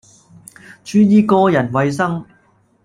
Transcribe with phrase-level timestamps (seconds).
[0.83, 2.25] 注意個人衛生